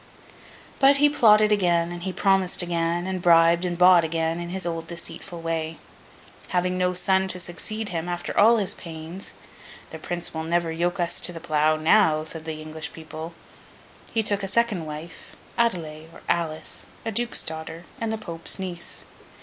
[0.79, 4.87] But he plotted again, and promised again, and bribed and bought again, in his old
[4.87, 5.77] deceitful way.
[6.47, 9.35] Having no son to succeed him, after all his pains
[9.91, 13.35] ('The Prince will never yoke us to the plough, now!' said the English people),
[14.11, 19.05] he took a second wife—Adelais or Alice, a duke's daughter, and the Pope's niece.